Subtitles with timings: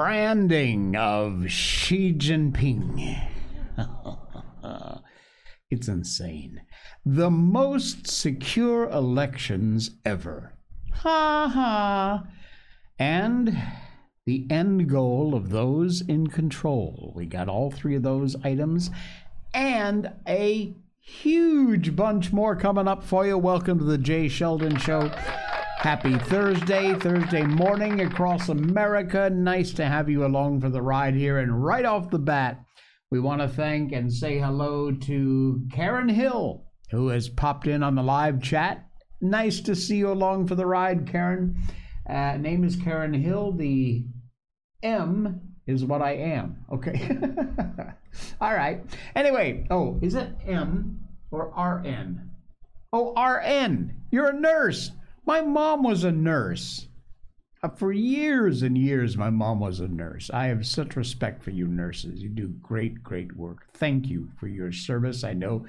[0.00, 3.22] branding of Xi Jinping.
[5.70, 6.62] it's insane.
[7.04, 10.54] The most secure elections ever.
[10.94, 12.24] Ha ha.
[12.98, 13.54] And
[14.24, 17.12] the end goal of those in control.
[17.14, 18.90] We got all three of those items
[19.52, 23.36] and a huge bunch more coming up for you.
[23.36, 25.12] Welcome to the Jay Sheldon Show.
[25.80, 29.30] Happy Thursday, Thursday morning across America.
[29.30, 31.38] Nice to have you along for the ride here.
[31.38, 32.62] And right off the bat,
[33.10, 37.94] we want to thank and say hello to Karen Hill, who has popped in on
[37.94, 38.86] the live chat.
[39.22, 41.56] Nice to see you along for the ride, Karen.
[42.06, 43.52] Uh, name is Karen Hill.
[43.52, 44.04] The
[44.82, 46.62] M is what I am.
[46.70, 47.08] Okay.
[48.42, 48.84] All right.
[49.16, 51.00] Anyway, oh, is it M
[51.30, 52.32] or RN?
[52.92, 53.96] Oh, RN.
[54.10, 54.90] You're a nurse.
[55.26, 56.86] My mom was a nurse.
[57.62, 60.30] Uh, for years and years, my mom was a nurse.
[60.32, 62.22] I have such respect for you, nurses.
[62.22, 63.66] You do great, great work.
[63.74, 65.24] Thank you for your service.
[65.24, 65.66] I know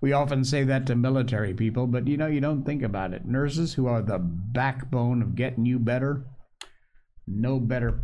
[0.00, 3.24] we often say that to military people, but you know, you don't think about it.
[3.24, 6.24] Nurses who are the backbone of getting you better,
[7.26, 8.00] no better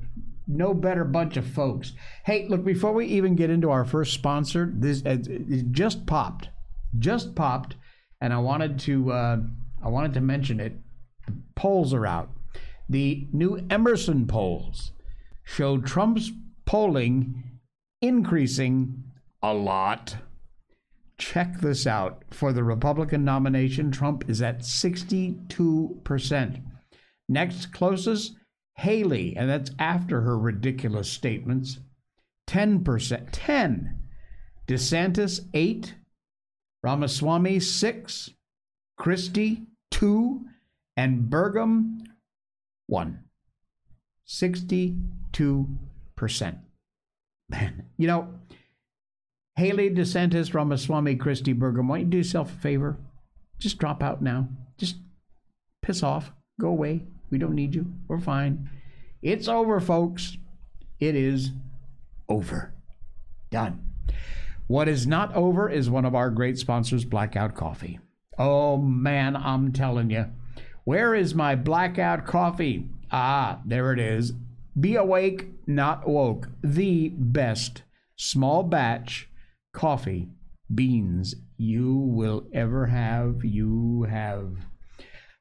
[0.46, 1.92] no better bunch of folks.
[2.24, 6.50] Hey, look, before we even get into our first sponsor, this it just popped,
[6.98, 7.76] just popped,
[8.20, 9.36] and I wanted to uh,
[9.84, 10.78] I wanted to mention it.
[11.26, 12.30] The polls are out.
[12.88, 14.92] The new Emerson polls
[15.44, 16.32] show Trump's
[16.64, 17.60] polling
[18.00, 19.04] increasing
[19.42, 20.16] a lot.
[21.18, 22.24] Check this out.
[22.30, 26.62] For the Republican nomination, Trump is at 62%.
[27.28, 28.34] Next closest,
[28.76, 31.78] Haley, and that's after her ridiculous statements,
[32.48, 33.28] 10%.
[33.30, 34.00] 10.
[34.66, 35.94] DeSantis, 8.
[36.82, 38.30] Ramaswamy, 6.
[38.96, 40.44] Christie, 2.
[40.96, 42.00] And Burgum
[42.86, 43.20] 1.
[44.28, 46.58] 62%.
[47.48, 48.28] Man, you know,
[49.56, 52.98] Haley, DeSantis, Ramaswamy, Christie, Burgum, why don't you do yourself a favor?
[53.58, 54.48] Just drop out now.
[54.78, 54.96] Just
[55.82, 56.32] piss off.
[56.60, 57.02] Go away.
[57.30, 57.92] We don't need you.
[58.08, 58.68] We're fine.
[59.22, 60.36] It's over, folks.
[60.98, 61.50] It is
[62.28, 62.74] over.
[63.50, 63.80] Done.
[64.66, 68.00] What is not over is one of our great sponsors, Blackout Coffee.
[68.38, 70.26] Oh man, I'm telling you.
[70.84, 72.88] Where is my blackout coffee?
[73.10, 74.32] Ah, there it is.
[74.78, 76.48] Be awake, not woke.
[76.62, 77.82] The best
[78.16, 79.28] small batch
[79.72, 80.28] coffee
[80.74, 83.44] beans you will ever have.
[83.44, 84.66] You have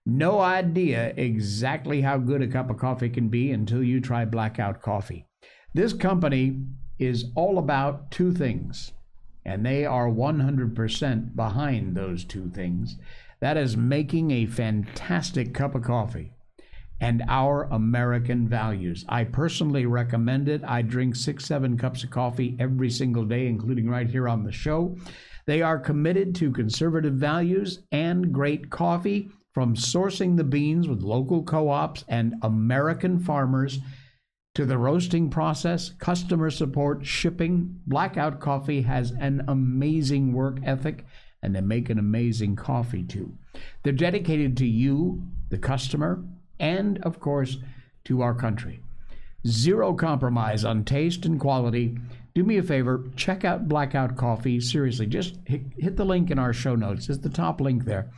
[0.06, 4.82] no idea exactly how good a cup of coffee can be until you try Blackout
[4.82, 5.26] Coffee.
[5.74, 6.62] This company
[7.00, 8.92] is all about two things,
[9.46, 12.98] and they are 100% behind those two things.
[13.40, 16.32] That is making a fantastic cup of coffee
[17.02, 19.04] and our American values.
[19.10, 20.62] I personally recommend it.
[20.64, 24.52] I drink six, seven cups of coffee every single day, including right here on the
[24.54, 24.96] show.
[25.46, 31.44] They are committed to conservative values and great coffee from sourcing the beans with local
[31.44, 33.80] co ops and American farmers
[34.56, 37.80] to the roasting process, customer support, shipping.
[37.88, 41.06] Blackout Coffee has an amazing work ethic
[41.42, 43.36] and they make an amazing coffee too.
[43.84, 46.24] They're dedicated to you, the customer,
[46.60, 47.58] and of course,
[48.06, 48.82] to our country.
[49.46, 51.98] Zero compromise on taste and quality.
[52.34, 54.60] Do me a favor, check out Blackout Coffee.
[54.60, 57.10] Seriously, just hit, the link in our show notes.
[57.10, 58.12] It's the top link there.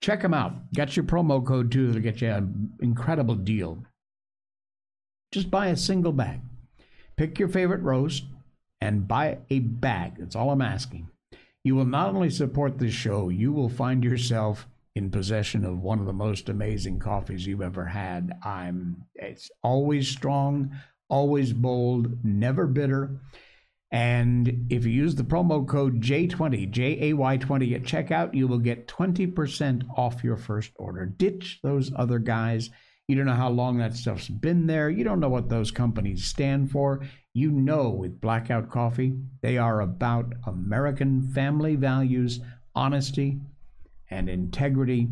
[0.00, 0.72] Check them out.
[0.74, 3.84] Got your promo code too that'll get you an incredible deal.
[5.32, 6.40] Just buy a single bag.
[7.16, 8.24] Pick your favorite roast
[8.80, 10.16] and buy a bag.
[10.18, 11.08] That's all I'm asking.
[11.64, 16.00] You will not only support this show, you will find yourself in possession of one
[16.00, 18.32] of the most amazing coffees you've ever had.
[18.44, 20.76] I'm it's always strong,
[21.08, 23.20] always bold, never bitter.
[23.90, 28.48] And if you use the promo code J20, J A Y 20 at checkout, you
[28.48, 31.06] will get 20% off your first order.
[31.06, 32.70] Ditch those other guys.
[33.12, 34.88] You don't know how long that stuff's been there.
[34.88, 37.02] You don't know what those companies stand for.
[37.34, 39.12] You know, with Blackout Coffee,
[39.42, 42.40] they are about American family values,
[42.74, 43.38] honesty,
[44.08, 45.10] and integrity,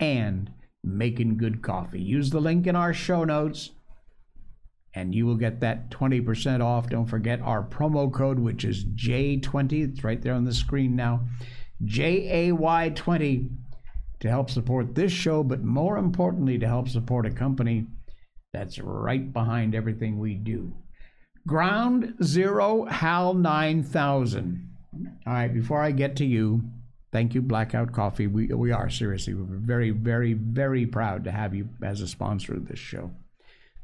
[0.00, 0.50] and
[0.82, 2.02] making good coffee.
[2.02, 3.70] Use the link in our show notes
[4.92, 6.88] and you will get that 20% off.
[6.88, 9.92] Don't forget our promo code, which is J20.
[9.92, 11.20] It's right there on the screen now.
[11.84, 13.50] J A Y 20
[14.20, 17.86] to help support this show, but more importantly, to help support a company
[18.52, 20.72] that's right behind everything we do.
[21.46, 24.70] Ground Zero HAL 9000.
[25.26, 26.62] All right, before I get to you,
[27.12, 28.26] thank you, Blackout Coffee.
[28.26, 32.54] We, we are seriously, we're very, very, very proud to have you as a sponsor
[32.54, 33.10] of this show.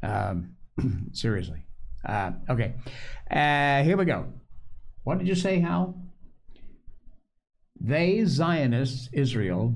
[0.03, 0.57] Um,
[1.13, 1.65] Seriously.
[2.05, 2.75] Uh, okay.
[3.31, 4.27] Uh, here we go.
[5.05, 6.01] What did you say, Hal?
[7.81, 9.75] They, Zionists, Israel,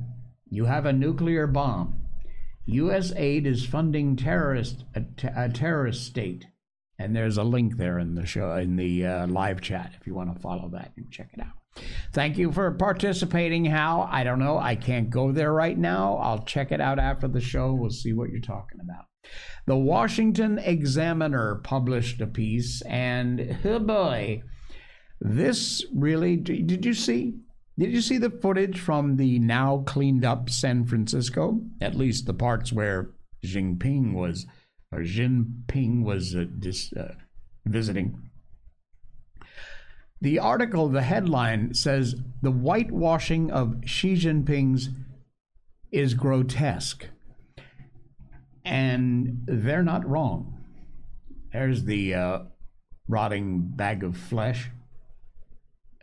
[0.49, 2.03] you have a nuclear bomb.
[2.67, 3.13] U.S.
[3.17, 6.47] aid is funding terrorist a, terrorist state,
[6.99, 10.15] and there's a link there in the show in the uh, live chat if you
[10.15, 11.83] want to follow that and check it out.
[12.13, 14.09] Thank you for participating, Hal.
[14.11, 14.59] I don't know.
[14.59, 16.17] I can't go there right now.
[16.17, 17.73] I'll check it out after the show.
[17.73, 19.05] We'll see what you're talking about.
[19.67, 24.43] The Washington Examiner published a piece, and oh boy,
[25.21, 27.35] this really did you see?
[27.79, 31.61] Did you see the footage from the now cleaned up San Francisco?
[31.81, 33.11] At least the parts where
[33.45, 34.47] Jinping was,
[34.93, 37.15] or Jinping was uh, dis, uh,
[37.67, 38.31] visiting.
[40.23, 44.89] The article, the headline says the whitewashing of Xi Jinping's
[45.93, 47.07] is grotesque.
[48.65, 50.65] And they're not wrong.
[51.53, 52.39] There's the uh,
[53.07, 54.71] rotting bag of flesh.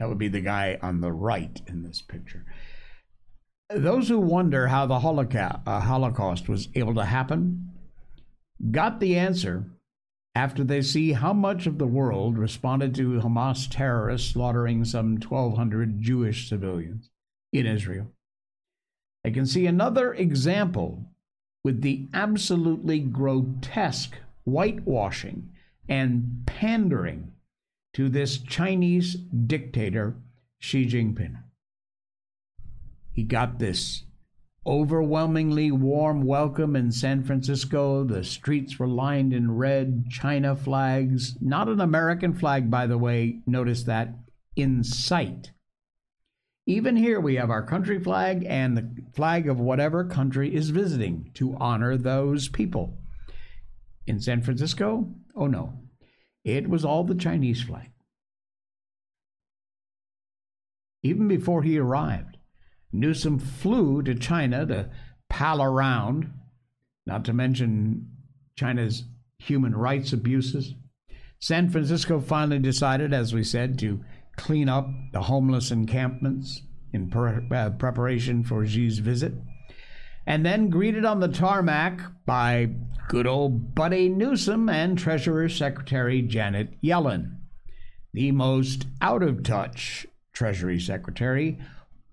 [0.03, 2.43] That would be the guy on the right in this picture.
[3.69, 7.71] Those who wonder how the uh, Holocaust was able to happen
[8.69, 9.71] got the answer
[10.35, 16.01] after they see how much of the world responded to Hamas terrorists slaughtering some 1,200
[16.01, 17.09] Jewish civilians
[17.53, 18.07] in Israel.
[19.23, 21.05] They can see another example
[21.63, 25.53] with the absolutely grotesque whitewashing
[25.87, 27.32] and pandering
[27.93, 30.15] to this Chinese dictator,
[30.59, 31.37] Xi Jinping.
[33.11, 34.03] He got this
[34.65, 38.03] overwhelmingly warm welcome in San Francisco.
[38.03, 43.41] The streets were lined in red China flags, not an American flag, by the way,
[43.45, 44.15] notice that,
[44.55, 45.51] in sight.
[46.65, 51.29] Even here, we have our country flag and the flag of whatever country is visiting
[51.33, 52.97] to honor those people.
[54.07, 55.73] In San Francisco, oh no,
[56.43, 57.89] it was all the Chinese flag.
[61.01, 62.37] Even before he arrived,
[62.91, 64.89] Newsom flew to China to
[65.29, 66.31] pal around,
[67.05, 68.07] not to mention
[68.55, 69.03] China's
[69.37, 70.75] human rights abuses.
[71.39, 73.99] San Francisco finally decided, as we said, to
[74.37, 76.61] clean up the homeless encampments
[76.93, 79.33] in pre- uh, preparation for Xi's visit.
[80.25, 82.69] And then greeted on the tarmac by
[83.09, 87.37] good old Buddy Newsom and Treasurer Secretary Janet Yellen,
[88.13, 91.59] the most out of touch Treasury Secretary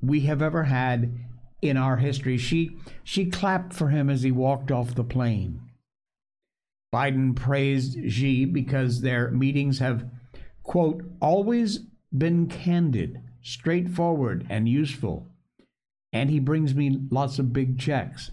[0.03, 1.15] we have ever had
[1.63, 2.37] in our history.
[2.39, 5.61] She, she clapped for him as he walked off the plane.
[6.93, 10.11] Biden praised Xi because their meetings have,
[10.63, 11.81] quote, always
[12.17, 15.30] been candid, straightforward, and useful.
[16.13, 18.31] And he brings me lots of big checks.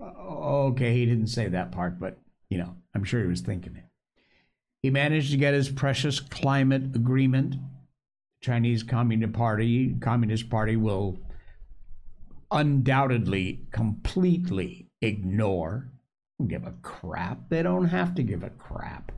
[0.00, 2.18] Okay, he didn't say that part, but,
[2.48, 3.84] you know, I'm sure he was thinking it.
[4.82, 7.56] He managed to get his precious climate agreement
[8.40, 11.18] Chinese Communist Party Communist Party will
[12.50, 15.88] undoubtedly completely ignore
[16.48, 19.12] give a crap they don't have to give a crap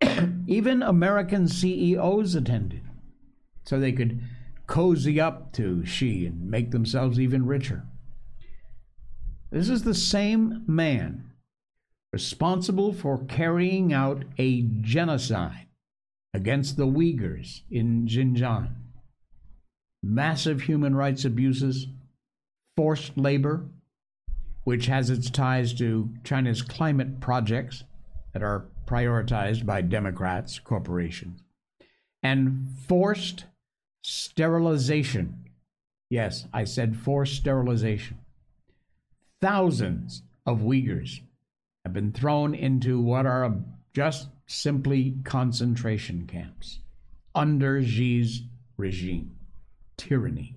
[0.46, 2.82] even american ceos attended
[3.64, 4.20] so they could
[4.66, 7.84] cozy up to Xi and make themselves even richer.
[9.50, 11.30] This is the same man
[12.12, 15.66] responsible for carrying out a genocide
[16.32, 18.74] against the Uyghurs in Xinjiang,
[20.02, 21.86] massive human rights abuses,
[22.76, 23.64] forced labor,
[24.64, 27.84] which has its ties to China's climate projects
[28.32, 31.40] that are prioritized by Democrats, corporations,
[32.22, 33.44] and forced
[34.04, 35.48] sterilization.
[36.10, 38.18] Yes, I said forced sterilization.
[39.40, 41.20] Thousands of Uyghurs
[41.84, 43.56] have been thrown into what are
[43.94, 46.80] just simply concentration camps
[47.34, 48.42] under Xi's
[48.76, 49.36] regime,
[49.96, 50.56] tyranny.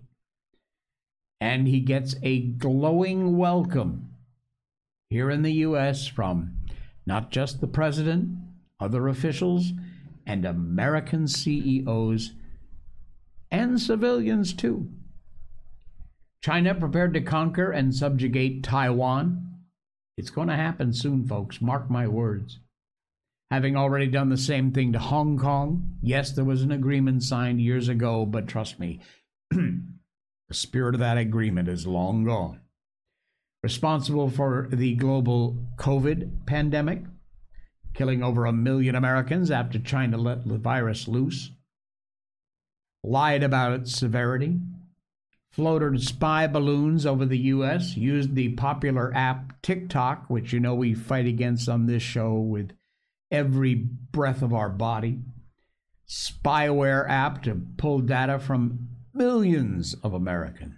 [1.39, 4.10] And he gets a glowing welcome
[5.10, 6.08] here in the U.S.
[6.08, 6.58] from
[7.06, 8.38] not just the president,
[8.80, 9.72] other officials,
[10.25, 12.34] and American CEOs,
[13.51, 14.89] and civilians too.
[16.42, 19.44] China prepared to conquer and subjugate Taiwan.
[20.18, 21.62] It's going to happen soon, folks.
[21.62, 22.60] Mark my words
[23.51, 25.98] having already done the same thing to Hong Kong.
[26.01, 29.00] Yes, there was an agreement signed years ago, but trust me,
[29.51, 29.84] the
[30.51, 32.62] spirit of that agreement is long gone.
[33.63, 37.04] Responsible for the global COVID pandemic,
[37.94, 41.51] killing over a million Americans after China let the virus loose,
[43.08, 44.60] lied about its severity,
[45.52, 50.94] floated spy balloons over the U.S., used the popular app TikTok, which you know we
[50.94, 52.72] fight against on this show with
[53.32, 55.20] every breath of our body,
[56.08, 60.74] spyware app to pull data from millions of Americans.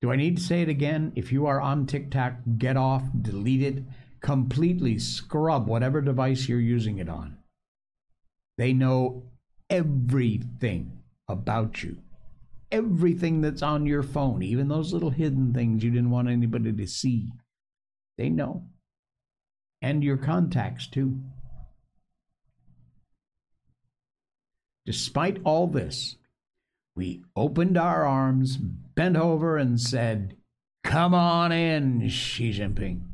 [0.00, 1.12] Do I need to say it again?
[1.14, 3.84] If you are on TikTok, get off, delete it,
[4.20, 7.38] completely scrub whatever device you're using it on.
[8.58, 9.24] They know
[9.72, 10.92] everything
[11.28, 11.96] about you.
[12.70, 16.86] Everything that's on your phone, even those little hidden things you didn't want anybody to
[16.86, 17.28] see.
[18.18, 18.64] They know.
[19.80, 21.18] And your contacts, too.
[24.86, 26.16] Despite all this,
[26.94, 30.36] we opened our arms, bent over, and said,
[30.84, 33.11] Come on in, Xi Jinping.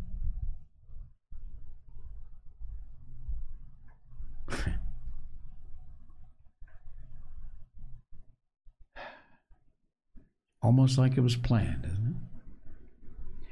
[10.68, 13.48] Almost like it was planned, isn't it?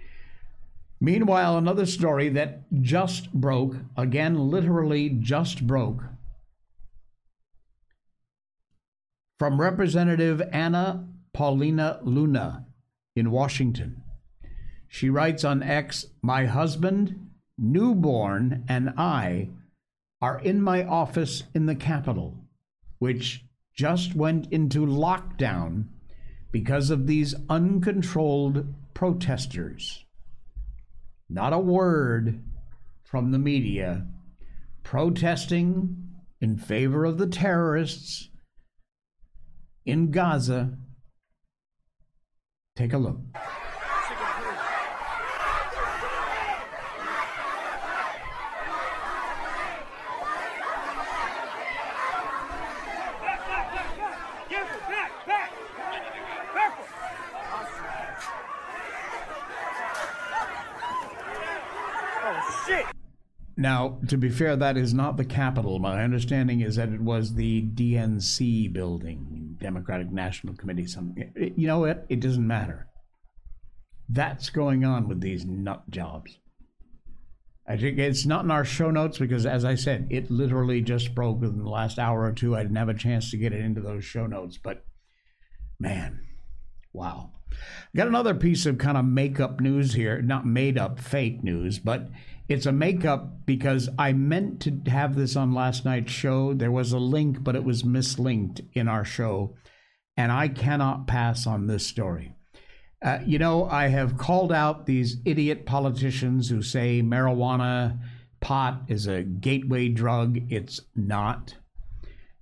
[1.01, 6.03] Meanwhile, another story that just broke, again, literally just broke,
[9.39, 12.67] from Representative Anna Paulina Luna
[13.15, 14.03] in Washington.
[14.87, 19.49] She writes on X My husband, newborn, and I
[20.21, 22.45] are in my office in the Capitol,
[22.99, 25.87] which just went into lockdown
[26.57, 30.07] because of these uncontrolled protesters.
[31.29, 32.43] Not a word
[33.05, 34.07] from the media
[34.83, 38.31] protesting in favor of the terrorists
[39.85, 40.79] in Gaza.
[42.75, 43.19] Take a look.
[64.09, 65.79] To be fair, that is not the Capitol.
[65.79, 70.87] My understanding is that it was the DNC building, Democratic National Committee.
[70.87, 71.33] Something.
[71.57, 72.07] You know what?
[72.09, 72.89] It doesn't matter.
[74.09, 76.39] That's going on with these nut jobs.
[77.69, 81.15] I think it's not in our show notes because, as I said, it literally just
[81.15, 82.55] broke in the last hour or two.
[82.55, 84.85] I didn't have a chance to get it into those show notes, but
[85.81, 86.21] man,
[86.93, 87.33] wow.
[87.97, 92.09] Got another piece of kind of makeup news here, not made up fake news, but
[92.49, 96.55] it's a makeup because I meant to have this on last night's show.
[96.55, 99.55] There was a link, but it was mislinked in our show.
[100.17, 102.35] And I cannot pass on this story.
[103.03, 107.99] Uh, you know, I have called out these idiot politicians who say marijuana,
[108.41, 110.39] pot is a gateway drug.
[110.51, 111.55] It's not.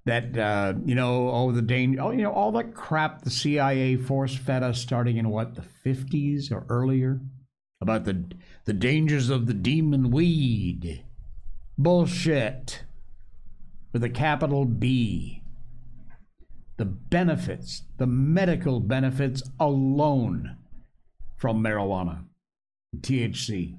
[0.04, 3.96] That, uh, you know, oh, the danger, oh, you know, all that crap the CIA
[3.96, 7.20] force fed us starting in what, the 50s or earlier?
[7.84, 8.24] About the
[8.64, 11.04] the dangers of the demon weed.
[11.76, 12.84] Bullshit.
[13.92, 15.42] With a capital B.
[16.78, 20.56] The benefits, the medical benefits alone
[21.36, 22.24] from marijuana,
[22.96, 23.76] THC,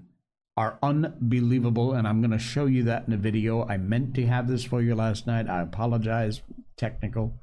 [0.55, 1.93] are unbelievable.
[1.93, 3.65] And I'm going to show you that in a video.
[3.67, 5.50] I meant to have this for you last night.
[5.50, 6.43] I apologize,
[6.77, 7.33] technical.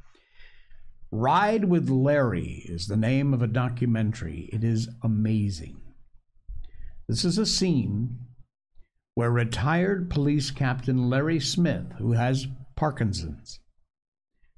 [1.11, 4.49] Ride with Larry is the name of a documentary.
[4.53, 5.82] It is amazing.
[7.09, 8.19] This is a scene
[9.15, 13.59] where retired police captain Larry Smith, who has Parkinson's,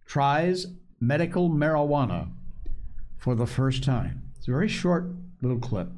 [0.07, 0.67] tries
[1.01, 2.31] medical marijuana
[3.17, 4.23] for the first time.
[4.37, 5.07] It's a very short
[5.41, 5.89] little clip,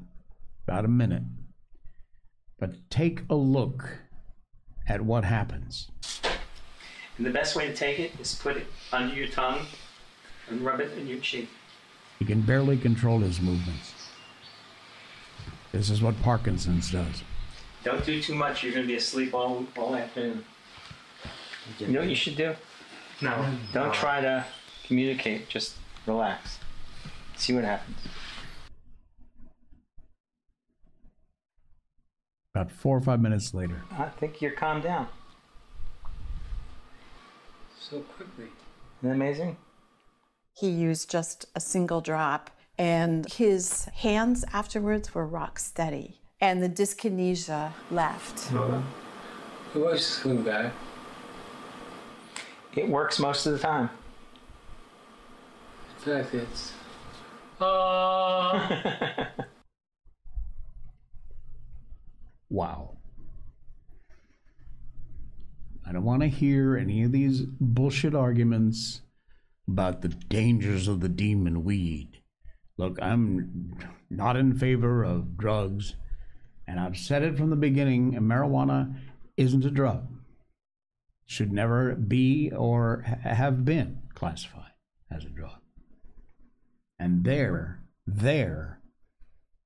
[0.66, 1.24] about a minute.
[2.58, 3.98] But take a look
[4.88, 5.90] at what happens.
[7.18, 9.66] And the best way to take it is put it under your tongue
[10.48, 11.48] and rub it in your cheek.
[12.18, 14.05] He can barely control his movements.
[15.76, 17.22] This is what Parkinson's does.
[17.84, 18.62] Don't do too much.
[18.62, 20.42] You're going to be asleep all, all afternoon.
[21.78, 22.54] You know what you should do?
[23.20, 23.46] No.
[23.74, 24.46] Don't try to
[24.86, 25.50] communicate.
[25.50, 25.74] Just
[26.06, 26.58] relax.
[27.36, 27.98] See what happens.
[32.54, 33.82] About four or five minutes later.
[33.98, 35.08] I think you're calmed down.
[37.78, 38.46] So quickly.
[38.46, 39.58] Isn't that amazing?
[40.54, 46.20] He used just a single drop and his hands afterwards were rock steady.
[46.40, 48.50] And the dyskinesia left.
[48.52, 48.82] The
[49.72, 50.72] voice coming back.
[52.74, 53.88] It works most of the time.
[55.98, 56.72] In fact, it's.
[57.58, 59.24] Uh...
[62.50, 62.96] wow.
[65.86, 69.00] I don't want to hear any of these bullshit arguments
[69.66, 72.15] about the dangers of the demon weed.
[72.78, 73.78] Look, I'm
[74.10, 75.94] not in favor of drugs,
[76.66, 78.94] and I've said it from the beginning marijuana
[79.36, 80.06] isn't a drug.
[81.28, 84.72] should never be or ha- have been classified
[85.10, 85.58] as a drug.
[86.98, 88.80] And there, there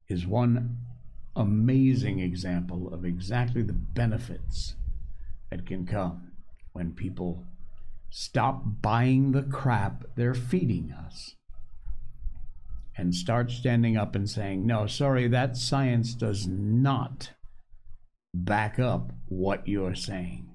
[0.09, 0.79] is one
[1.37, 4.77] amazing example of exactly the benefits
[5.51, 6.33] that can come
[6.73, 7.45] when people
[8.09, 11.37] stop buying the crap they're feeding us
[12.97, 17.31] and start standing up and saying, no, sorry, that science does not
[18.35, 20.47] back up what you're saying.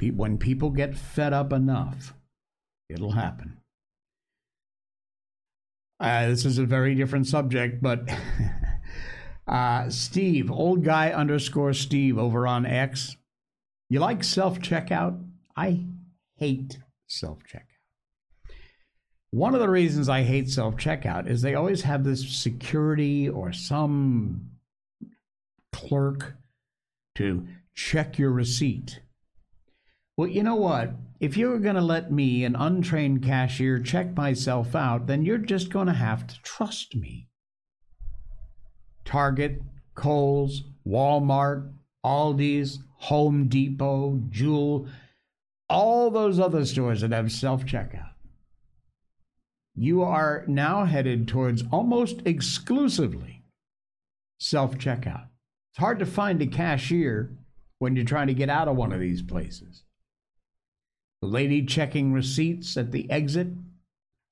[0.00, 2.14] When people get fed up enough,
[2.88, 3.58] it'll happen.
[6.00, 8.08] Uh, this is a very different subject, but
[9.46, 13.16] uh, Steve, old guy underscore Steve over on X.
[13.88, 15.22] You like self checkout?
[15.56, 15.84] I
[16.36, 17.71] hate self checkout.
[19.32, 23.50] One of the reasons I hate self checkout is they always have this security or
[23.50, 24.50] some
[25.72, 26.36] clerk
[27.14, 29.00] to check your receipt.
[30.18, 30.92] Well, you know what?
[31.18, 35.70] If you're going to let me, an untrained cashier, check myself out, then you're just
[35.70, 37.28] going to have to trust me.
[39.06, 39.62] Target,
[39.94, 41.72] Kohl's, Walmart,
[42.04, 44.88] Aldi's, Home Depot, Jewel,
[45.70, 48.11] all those other stores that have self checkout.
[49.74, 53.42] You are now headed towards almost exclusively
[54.38, 55.28] self checkout.
[55.70, 57.30] It's hard to find a cashier
[57.78, 59.84] when you're trying to get out of one of these places.
[61.20, 63.48] The lady checking receipts at the exit,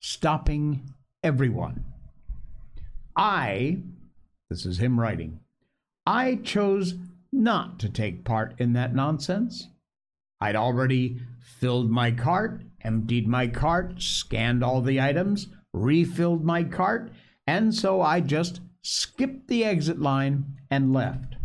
[0.01, 0.93] stopping
[1.23, 1.85] everyone.
[3.17, 3.79] I,
[4.49, 5.41] this is him writing,
[6.07, 6.95] I chose
[7.33, 9.69] not to take part in that nonsense.
[10.41, 17.11] I'd already filled my cart, emptied my cart, scanned all the items, refilled my cart,
[17.47, 21.37] and so I just skipped the exit line and left.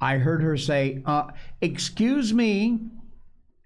[0.00, 1.28] I heard her say, uh,
[1.60, 2.80] Excuse me,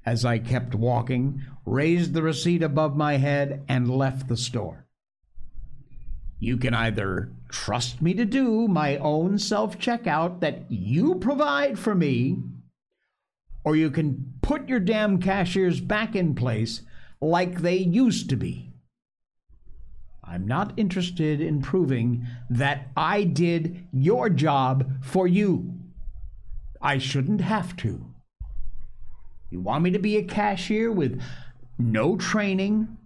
[0.04, 4.86] as I kept walking, raised the receipt above my head, and left the store.
[6.38, 11.94] You can either trust me to do my own self checkout that you provide for
[11.94, 12.38] me,
[13.66, 16.82] or you can put your damn cashiers back in place
[17.20, 18.70] like they used to be.
[20.22, 25.74] I'm not interested in proving that I did your job for you.
[26.80, 28.06] I shouldn't have to.
[29.50, 31.20] You want me to be a cashier with
[31.76, 32.96] no training?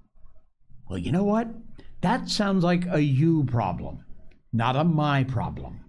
[0.91, 1.49] Well, you know what?
[2.03, 4.05] That sounds like a you problem,
[4.53, 5.81] not a my problem.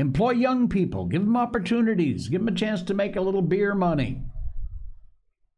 [0.00, 3.74] Employ young people, give them opportunities, give them a chance to make a little beer
[3.74, 4.22] money.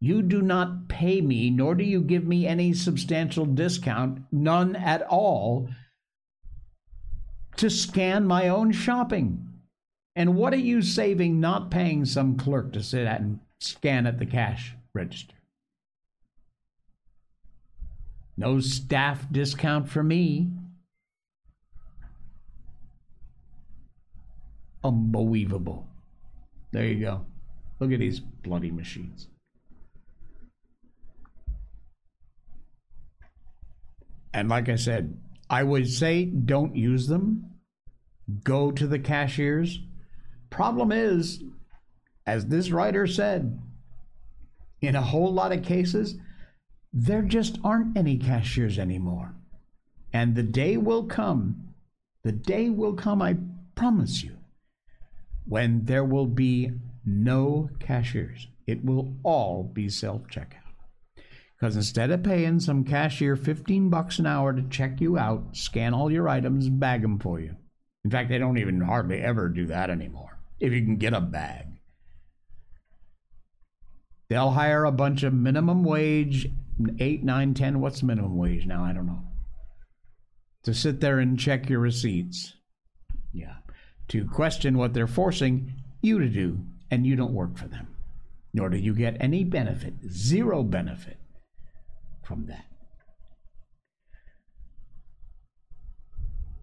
[0.00, 5.02] You do not pay me, nor do you give me any substantial discount, none at
[5.02, 5.68] all,
[7.54, 9.46] to scan my own shopping.
[10.16, 14.18] And what are you saving not paying some clerk to sit at and scan at
[14.18, 15.36] the cash register?
[18.36, 20.50] No staff discount for me.
[24.84, 25.86] Unbelievable.
[26.72, 27.26] There you go.
[27.80, 29.28] Look at these bloody machines.
[34.34, 35.18] And like I said,
[35.50, 37.50] I would say don't use them.
[38.42, 39.80] Go to the cashiers.
[40.48, 41.42] Problem is,
[42.26, 43.60] as this writer said,
[44.80, 46.16] in a whole lot of cases,
[46.92, 49.34] there just aren't any cashiers anymore.
[50.12, 51.74] And the day will come,
[52.22, 53.36] the day will come, I
[53.74, 54.36] promise you,
[55.46, 56.72] when there will be
[57.04, 58.48] no cashiers.
[58.66, 60.58] It will all be self checkout.
[61.58, 65.94] Because instead of paying some cashier 15 bucks an hour to check you out, scan
[65.94, 67.54] all your items, bag them for you.
[68.04, 71.20] In fact, they don't even hardly ever do that anymore, if you can get a
[71.20, 71.66] bag.
[74.28, 76.48] They'll hire a bunch of minimum wage,
[76.98, 78.82] eight, nine, ten, what's minimum wage now?
[78.82, 79.22] I don't know.
[80.64, 82.54] To sit there and check your receipts.
[83.32, 83.56] Yeah.
[84.12, 85.72] To question what they're forcing
[86.02, 86.58] you to do,
[86.90, 87.88] and you don't work for them.
[88.52, 91.16] Nor do you get any benefit, zero benefit
[92.22, 92.66] from that.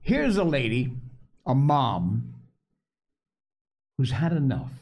[0.03, 0.93] Here's a lady,
[1.43, 2.35] a mom,
[3.97, 4.73] who's had enough.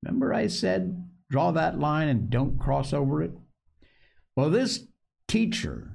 [0.00, 3.32] Remember, I said, draw that line and don't cross over it?
[4.36, 4.86] Well, this
[5.26, 5.93] teacher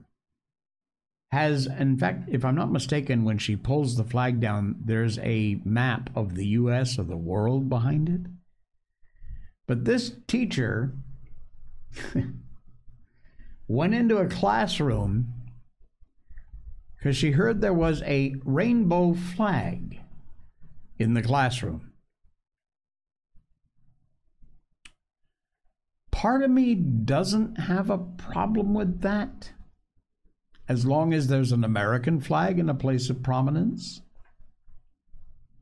[1.31, 5.61] has, in fact, if I'm not mistaken, when she pulls the flag down, there's a
[5.63, 6.97] map of the U.S.
[6.97, 8.21] or the world behind it.
[9.67, 10.93] But this teacher
[13.67, 15.33] went into a classroom
[16.97, 19.99] because she heard there was a rainbow flag
[20.97, 21.91] in the classroom.
[26.11, 29.51] Part of me doesn't have a problem with that
[30.69, 34.01] as long as there's an American flag in a place of prominence.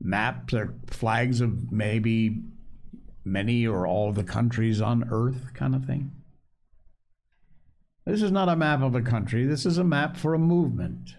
[0.00, 2.42] Maps or flags of maybe
[3.24, 6.12] many or all the countries on earth, kind of thing.
[8.04, 11.14] This is not a map of a country, this is a map for a movement.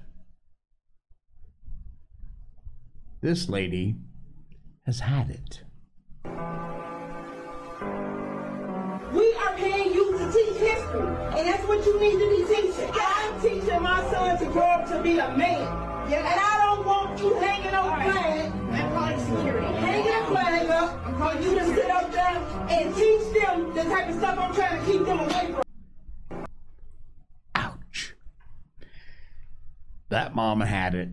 [3.21, 3.95] This lady
[4.85, 5.63] has had it.
[10.59, 12.89] History, and that's what you need to be teaching.
[12.93, 15.89] I'm teaching my son to grow up to be a man.
[16.11, 18.51] And I don't want you hanging on flag.
[18.71, 19.67] I'm calling security.
[19.77, 22.37] Hanging a flag up for you to sit up there
[22.69, 26.45] and teach them the type of stuff I'm trying to keep them away from.
[27.53, 28.15] Ouch.
[30.09, 31.09] That mom had it.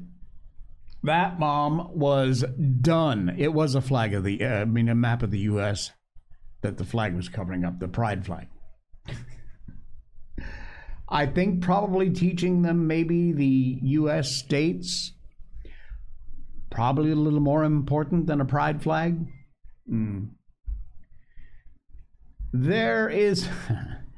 [1.03, 2.43] That mom was
[2.81, 3.35] done.
[3.37, 5.93] It was a flag of the, uh, I mean, a map of the U.S.
[6.63, 8.49] that the flag was covering up, the pride flag.
[11.09, 14.31] I think probably teaching them maybe the U.S.
[14.33, 15.13] states,
[16.71, 19.27] probably a little more important than a pride flag.
[19.91, 20.31] Mm.
[22.53, 23.49] There is,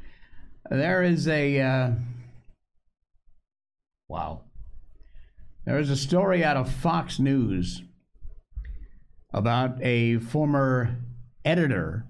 [0.71, 1.91] there is a, uh,
[4.09, 4.43] wow.
[5.67, 7.83] There is a story out of Fox News
[9.35, 10.97] about a former
[11.45, 12.07] editor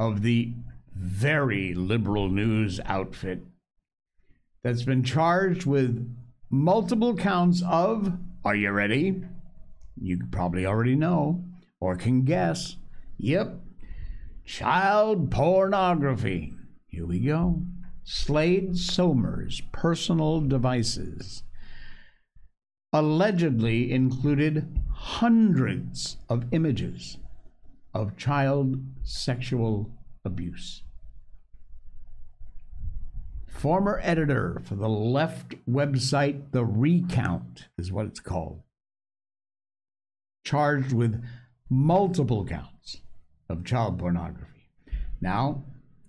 [0.00, 0.54] of the
[0.94, 3.42] very liberal news outfit
[4.64, 6.10] that's been charged with
[6.50, 9.22] multiple counts of, are you ready?
[10.00, 11.44] You probably already know
[11.80, 12.76] or can guess.
[13.18, 13.60] Yep,
[14.44, 16.54] child pornography.
[16.86, 17.62] Here we go.
[18.04, 21.42] Slade Sohmer's personal devices
[22.92, 27.18] allegedly included hundreds of images
[27.92, 29.90] of child sexual
[30.24, 30.83] abuse.
[33.54, 38.60] Former editor for the left website The Recount is what it's called.
[40.44, 41.24] Charged with
[41.70, 42.98] multiple counts
[43.48, 44.68] of child pornography.
[45.20, 45.62] Now,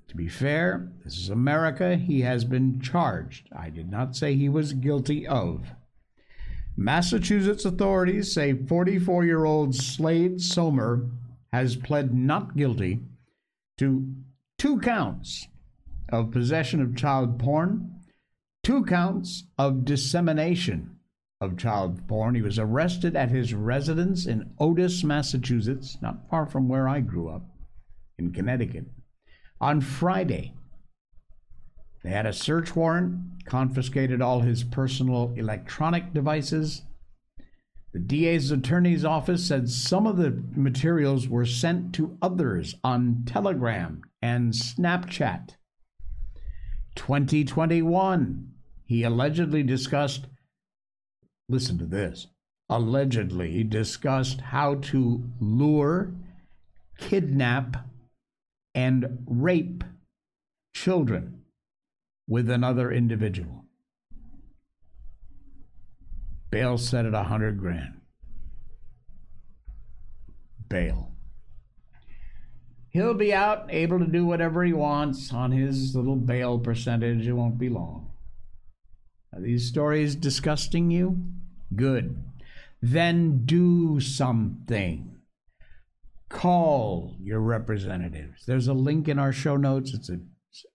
[0.09, 1.95] to be fair, this is America.
[1.95, 3.47] He has been charged.
[3.55, 5.67] I did not say he was guilty of.
[6.75, 11.09] Massachusetts authorities say 44 year old Slade Sohmer
[11.53, 12.99] has pled not guilty
[13.77, 14.13] to
[14.57, 15.47] two counts
[16.09, 18.01] of possession of child porn,
[18.63, 20.97] two counts of dissemination
[21.41, 22.35] of child porn.
[22.35, 27.29] He was arrested at his residence in Otis, Massachusetts, not far from where I grew
[27.29, 27.43] up,
[28.17, 28.85] in Connecticut,
[29.59, 30.53] on Friday.
[32.03, 36.83] They had a search warrant, confiscated all his personal electronic devices.
[37.93, 44.01] The DA's attorney's office said some of the materials were sent to others on Telegram
[44.21, 45.55] and Snapchat.
[46.95, 48.51] 2021,
[48.85, 50.27] he allegedly discussed,
[51.49, 52.27] listen to this,
[52.69, 56.13] allegedly discussed how to lure,
[56.97, 57.85] kidnap,
[58.73, 59.83] and rape
[60.75, 61.41] children
[62.27, 63.65] with another individual.
[66.49, 68.01] Bail set at a hundred grand.
[70.67, 71.14] Bail.
[72.95, 77.27] He'll be out, able to do whatever he wants on his little bail percentage.
[77.27, 78.09] It won't be long.
[79.33, 81.25] Are these stories disgusting you?
[81.75, 82.23] Good.
[82.81, 85.17] Then do something.
[86.29, 88.45] Call your representatives.
[88.45, 89.93] There's a link in our show notes.
[89.93, 90.21] It's a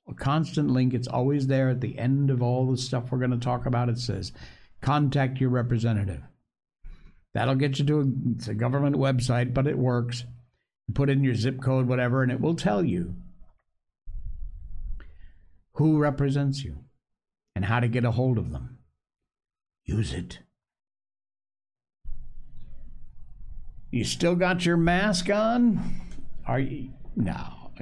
[0.07, 0.93] a constant link.
[0.93, 3.89] It's always there at the end of all the stuff we're going to talk about.
[3.89, 4.31] It says,
[4.83, 6.21] contact your representative.
[7.33, 8.05] That'll get you to a,
[8.37, 10.25] it's a government website, but it works.
[10.95, 13.15] Put in your zip code, whatever, and it will tell you
[15.75, 16.79] who represents you
[17.55, 18.79] and how to get a hold of them.
[19.85, 20.41] Use it.
[23.91, 26.01] You still got your mask on?
[26.47, 26.91] Are you?
[27.17, 27.73] No.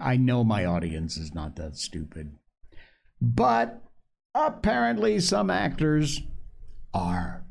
[0.00, 2.36] I know my audience is not that stupid.
[3.20, 3.82] But
[4.34, 6.22] apparently, some actors
[6.94, 7.44] are.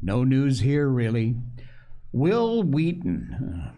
[0.00, 1.36] No news here, really.
[2.12, 3.72] Wil Wheaton.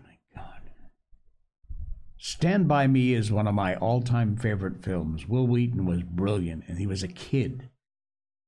[2.18, 5.26] Stand By Me is one of my all time favorite films.
[5.28, 7.68] Wil Wheaton was brilliant, and he was a kid.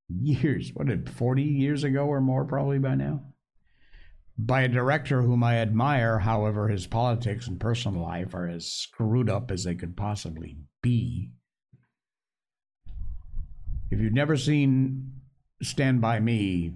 [0.08, 3.22] Years, what did 40 years ago or more, probably by now?
[4.46, 6.20] by a director whom I admire.
[6.20, 11.30] However, his politics and personal life are as screwed up as they could possibly be.
[13.90, 15.12] If you've never seen
[15.62, 16.74] Stand By Me,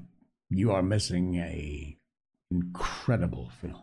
[0.50, 1.96] you are missing a
[2.50, 3.82] incredible film.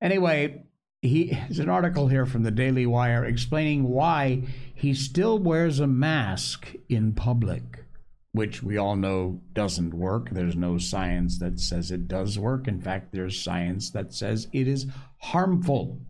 [0.00, 0.64] Anyway,
[1.02, 4.42] he has an article here from the Daily Wire explaining why
[4.74, 7.84] he still wears a mask in public,
[8.32, 10.30] which we all know doesn't work.
[10.30, 12.66] There's no science that says it does work.
[12.66, 14.86] In fact, there's science that says it is
[15.18, 16.00] harmful.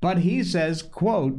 [0.00, 1.38] But he says, quote,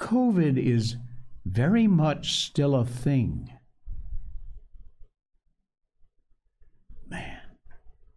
[0.00, 0.96] COVID is
[1.44, 3.50] very much still a thing.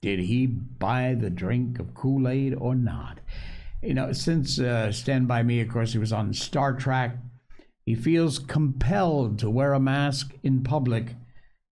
[0.01, 3.19] Did he buy the drink of Kool Aid or not?
[3.81, 7.17] You know, since uh, Stand By Me, of course, he was on Star Trek,
[7.85, 11.15] he feels compelled to wear a mask in public,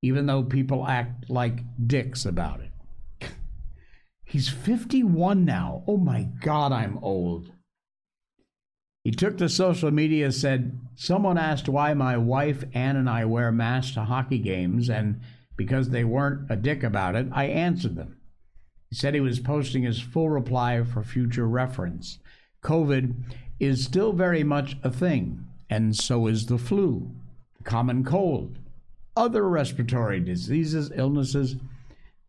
[0.02, 3.30] even though people act like dicks about it.
[4.24, 5.84] He's 51 now.
[5.86, 7.52] Oh my God, I'm old.
[9.04, 13.52] He took to social media, said, Someone asked why my wife, Ann, and I wear
[13.52, 15.20] masks to hockey games, and
[15.56, 18.17] because they weren't a dick about it, I answered them.
[18.90, 22.18] He said he was posting his full reply for future reference.
[22.62, 23.14] COVID
[23.61, 27.11] is still very much a thing, and so is the flu,
[27.57, 28.59] the common cold,
[29.16, 31.57] other respiratory diseases, illnesses.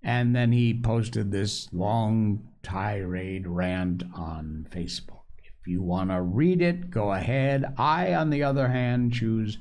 [0.04, 5.24] And then he posted this long tirade rant on Facebook.
[5.44, 7.74] If you want to read it, go ahead.
[7.78, 9.58] I, on the other hand, choose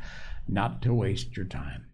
[0.49, 1.87] not to waste your time.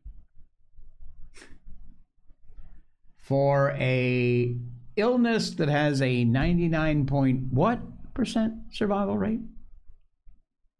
[3.18, 4.58] For a
[4.96, 7.80] illness that has a 99 point what
[8.14, 9.40] percent survival rate?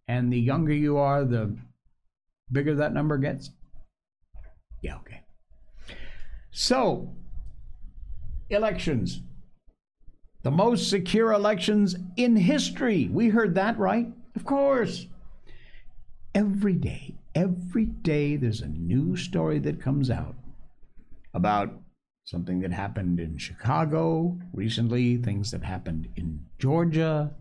[0.07, 1.57] And the younger you are, the
[2.53, 3.51] bigger that number gets?
[4.83, 5.23] Yeah, okay.
[6.51, 7.17] So,
[8.51, 9.23] elections.
[10.43, 13.09] The most secure elections in history.
[13.11, 14.13] We heard that, right?
[14.37, 15.07] Of course.
[16.35, 20.35] Every day, every day, there's a new story that comes out
[21.33, 21.73] about
[22.25, 27.35] something that happened in Chicago recently, things that happened in Georgia.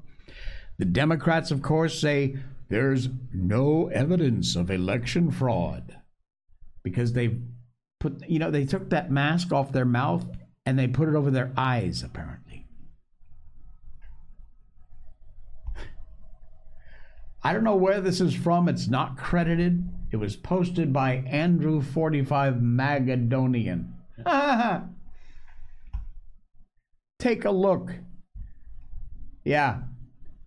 [0.78, 2.36] The Democrats, of course, say
[2.70, 5.98] there's no evidence of election fraud
[6.84, 7.38] because they
[8.00, 10.26] put, you know, they took that mask off their mouth
[10.66, 12.66] and they put it over their eyes, apparently.
[17.46, 18.70] I don't know where this is from.
[18.70, 19.90] It's not credited.
[20.12, 23.92] It was posted by Andrew45 Magadonian.
[27.20, 27.92] Take a look.
[29.44, 29.84] Yeah.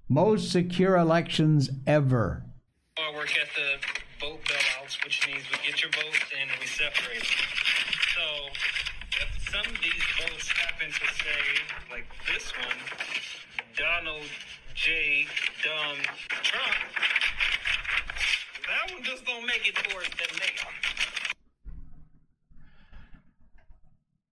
[0.09, 2.45] Most secure elections ever.
[2.99, 3.79] I work at the
[4.21, 7.27] vote bailouts, which means we get your votes and we separate.
[8.15, 8.23] So
[9.21, 11.43] if some of these votes happen to say,
[11.91, 12.79] like this one,
[13.77, 14.29] Donald
[14.75, 15.27] J.
[15.63, 15.99] Dumb
[16.43, 16.75] Trump,
[18.67, 20.96] that one just don't make it towards the mayor.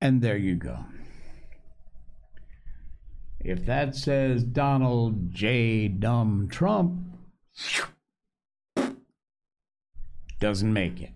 [0.04, 0.84] And there you go.
[3.40, 5.88] If that says Donald J.
[5.88, 7.00] Dumb Trump,
[10.40, 11.12] doesn't make it.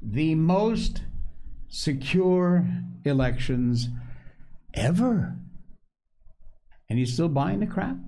[0.00, 1.02] The most
[1.68, 2.66] secure
[3.04, 3.88] elections
[4.72, 5.36] ever.
[6.88, 7.98] And he's still buying the crap?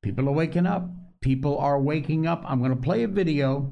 [0.00, 0.88] People are waking up.
[1.20, 2.42] People are waking up.
[2.46, 3.70] I'm going to play a video.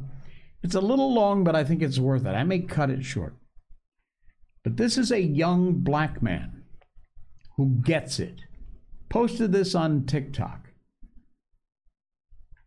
[0.62, 2.34] It's a little long, but I think it's worth it.
[2.34, 3.34] I may cut it short.
[4.62, 6.62] But this is a young black man
[7.56, 8.42] who gets it.
[9.08, 10.68] Posted this on TikTok.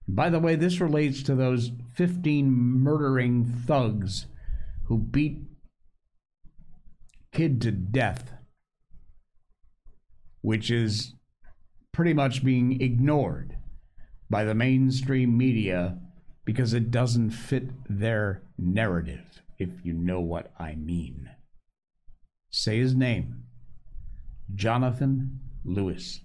[0.08, 4.27] By the way, this relates to those 15 murdering thugs
[4.84, 5.39] who beat
[7.31, 8.34] kid to death,
[10.41, 11.15] which is
[11.91, 13.58] pretty much being ignored
[14.29, 15.97] by the mainstream media
[16.45, 21.29] because it doesn't fit their narrative, if you know what I mean.
[22.51, 23.43] Say his name
[24.53, 26.21] Jonathan Lewis.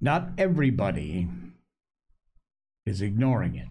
[0.00, 1.28] Not everybody
[2.84, 3.68] is ignoring it.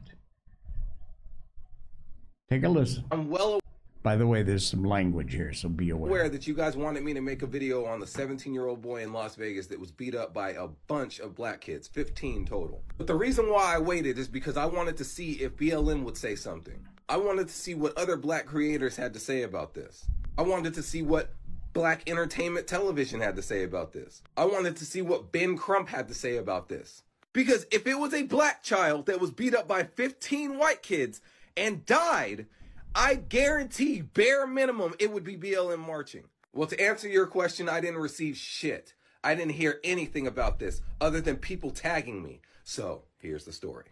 [2.50, 3.04] Take a listen.
[3.12, 3.60] I'm well
[4.04, 6.10] By the way, there's some language here, so be aware.
[6.10, 8.82] aware that you guys wanted me to make a video on the 17 year old
[8.82, 12.46] boy in Las Vegas that was beat up by a bunch of black kids, 15
[12.46, 12.84] total.
[12.98, 16.18] But the reason why I waited is because I wanted to see if BLM would
[16.18, 16.86] say something.
[17.08, 20.06] I wanted to see what other black creators had to say about this.
[20.38, 21.34] I wanted to see what
[21.72, 24.22] black entertainment television had to say about this.
[24.36, 27.04] I wanted to see what Ben Crump had to say about this.
[27.32, 31.22] Because if it was a black child that was beat up by 15 white kids
[31.56, 32.48] and died,
[32.96, 36.26] I guarantee, bare minimum, it would be BLM marching.
[36.54, 38.94] Well, to answer your question, I didn't receive shit.
[39.24, 42.42] I didn't hear anything about this other than people tagging me.
[42.64, 43.86] So, here's the story.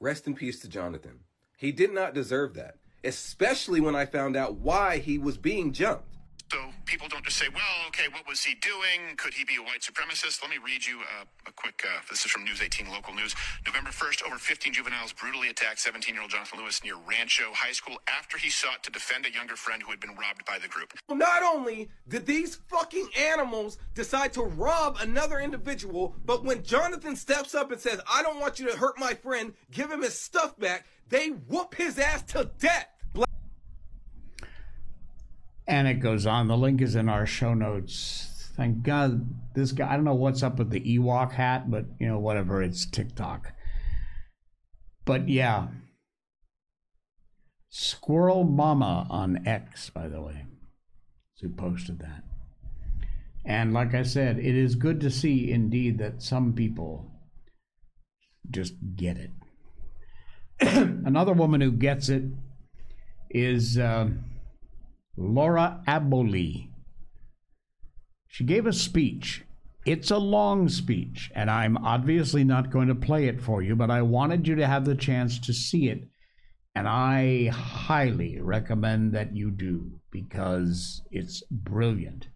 [0.00, 1.20] Rest in peace to Jonathan.
[1.56, 2.76] He did not deserve that.
[3.04, 6.08] especially when I found out why he was being jumped.
[6.50, 9.16] So people don't just say, well, okay, what was he doing?
[9.16, 10.40] Could he be a white supremacist?
[10.40, 11.00] Let me read you
[11.46, 13.34] a quick, uh, this is from News 18 local news.
[13.66, 17.72] November 1st, over 15 juveniles brutally attacked 17 year old Jonathan Lewis near Rancho High
[17.72, 20.68] School after he sought to defend a younger friend who had been robbed by the
[20.68, 20.92] group.
[21.10, 27.54] Not only did these fucking animals decide to rob another individual, but when Jonathan steps
[27.54, 30.58] up and says, I don't want you to hurt my friend, give him his stuff
[30.58, 32.88] back, they whoop his ass to death.
[35.66, 36.48] And it goes on.
[36.48, 38.50] The link is in our show notes.
[38.56, 42.06] Thank God this guy, I don't know what's up with the Ewok hat, but you
[42.06, 43.52] know, whatever, it's TikTok.
[45.04, 45.68] But yeah.
[47.68, 50.46] Squirrel Mama on X, by the way,
[51.40, 52.22] who posted that.
[53.44, 57.10] And like I said, it is good to see indeed that some people
[58.50, 59.30] just get it.
[60.60, 62.24] Another woman who gets it
[63.30, 63.76] is.
[63.76, 64.08] Uh,
[65.16, 66.68] Laura Aboli.
[68.28, 69.44] She gave a speech.
[69.86, 73.90] It's a long speech, and I'm obviously not going to play it for you, but
[73.90, 76.08] I wanted you to have the chance to see it.
[76.74, 82.28] And I highly recommend that you do because it's brilliant.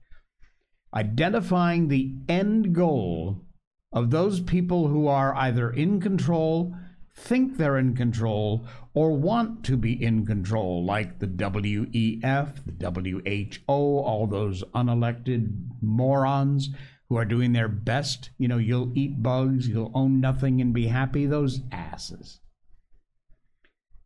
[0.95, 3.45] Identifying the end goal
[3.93, 6.75] of those people who are either in control
[7.21, 13.63] think they're in control or want to be in control, like the WEF, the WHO,
[13.73, 16.71] all those unelected morons
[17.09, 18.31] who are doing their best.
[18.39, 21.27] You know, you'll eat bugs, you'll own nothing and be happy.
[21.27, 22.41] Those asses.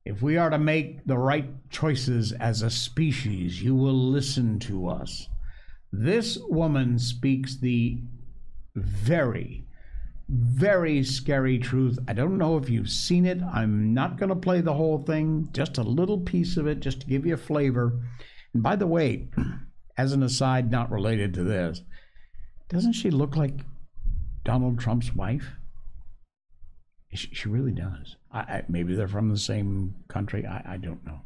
[0.04, 4.88] If we are to make the right choices as a species, you will listen to
[4.88, 5.28] us.
[5.90, 8.02] This woman speaks the
[8.74, 9.66] very
[10.34, 11.98] very scary truth.
[12.08, 13.40] I don't know if you've seen it.
[13.42, 17.00] I'm not going to play the whole thing, just a little piece of it, just
[17.00, 18.00] to give you a flavor.
[18.52, 19.28] And by the way,
[19.96, 21.82] as an aside, not related to this,
[22.68, 23.60] doesn't she look like
[24.44, 25.52] Donald Trump's wife?
[27.12, 28.16] She, really does.
[28.32, 30.44] I, I, maybe they're from the same country.
[30.44, 31.20] I, I don't know.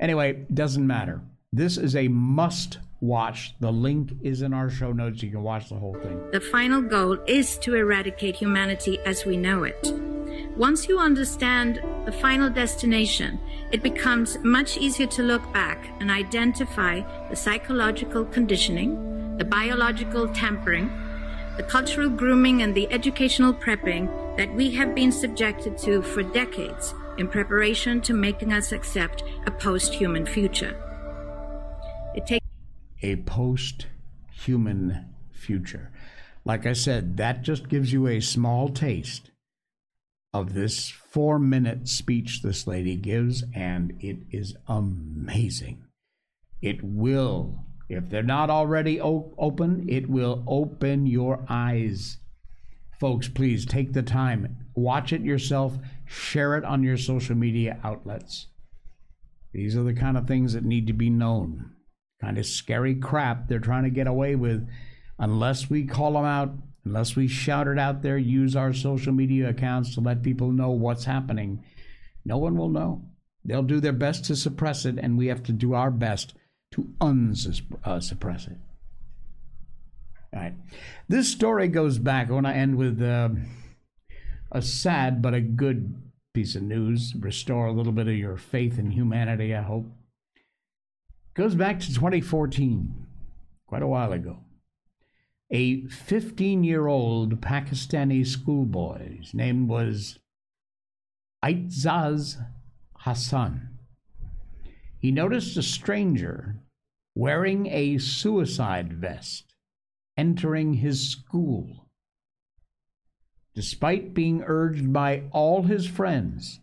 [0.00, 1.22] Anyway, doesn't matter.
[1.56, 3.54] This is a must watch.
[3.60, 5.22] The link is in our show notes.
[5.22, 6.30] You can watch the whole thing.
[6.30, 9.90] The final goal is to eradicate humanity as we know it.
[10.54, 13.40] Once you understand the final destination,
[13.72, 20.90] it becomes much easier to look back and identify the psychological conditioning, the biological tampering,
[21.56, 26.92] the cultural grooming, and the educational prepping that we have been subjected to for decades
[27.16, 30.76] in preparation to making us accept a post human future.
[33.02, 33.86] A post
[34.32, 35.92] human future.
[36.44, 39.30] Like I said, that just gives you a small taste
[40.32, 45.84] of this four minute speech this lady gives, and it is amazing.
[46.62, 52.18] It will, if they're not already o- open, it will open your eyes.
[52.98, 58.46] Folks, please take the time, watch it yourself, share it on your social media outlets.
[59.52, 61.75] These are the kind of things that need to be known
[62.20, 64.66] kind of scary crap they're trying to get away with
[65.18, 66.52] unless we call them out,
[66.84, 70.70] unless we shout it out there, use our social media accounts to let people know
[70.70, 71.62] what's happening.
[72.24, 73.02] No one will know.
[73.44, 76.34] They'll do their best to suppress it, and we have to do our best
[76.72, 78.58] to unsuppress uh, it.
[80.34, 80.54] All right.
[81.08, 82.28] This story goes back.
[82.28, 83.28] I want to end with uh,
[84.50, 85.94] a sad but a good
[86.34, 87.14] piece of news.
[87.18, 89.86] Restore a little bit of your faith in humanity, I hope.
[91.36, 93.06] Goes back to 2014,
[93.66, 94.38] quite a while ago.
[95.50, 100.18] A 15 year old Pakistani schoolboy, his name was
[101.44, 102.42] Aitzaz
[103.00, 103.68] Hassan.
[104.98, 106.56] He noticed a stranger
[107.14, 109.54] wearing a suicide vest
[110.16, 111.90] entering his school.
[113.54, 116.60] Despite being urged by all his friends,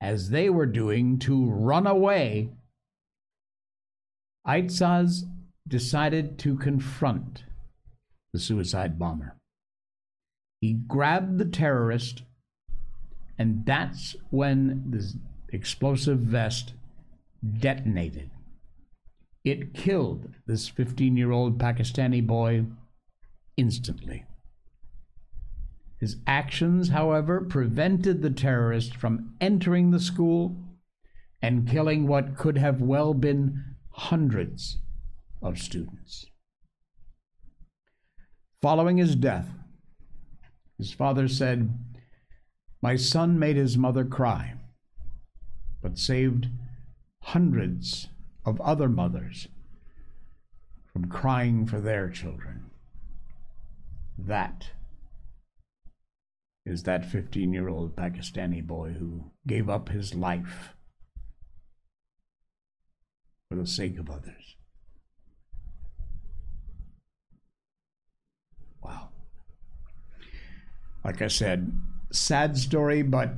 [0.00, 2.52] as they were doing, to run away
[4.46, 5.24] Aitzaz
[5.66, 7.44] decided to confront
[8.32, 9.36] the suicide bomber.
[10.60, 12.22] He grabbed the terrorist,
[13.38, 15.14] and that's when the
[15.54, 16.74] explosive vest
[17.58, 18.30] detonated.
[19.44, 22.64] It killed this 15 year old Pakistani boy
[23.56, 24.24] instantly.
[26.00, 30.56] His actions, however, prevented the terrorist from entering the school
[31.40, 34.78] and killing what could have well been hundreds
[35.40, 36.26] of students.
[38.60, 39.48] Following his death,
[40.78, 41.78] his father said,
[42.82, 44.54] My son made his mother cry,
[45.80, 46.48] but saved
[47.22, 48.08] hundreds
[48.44, 49.48] of other mothers
[50.92, 52.70] from crying for their children.
[54.18, 54.70] That
[56.66, 60.73] is that 15 year old Pakistani boy who gave up his life
[63.54, 64.56] for the sake of others.
[68.82, 69.10] Wow.
[71.04, 71.72] Like I said,
[72.10, 73.34] sad story, but